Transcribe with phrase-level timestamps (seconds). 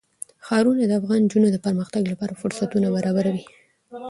[0.45, 3.43] ښارونه د افغان نجونو د پرمختګ لپاره فرصتونه برابروي.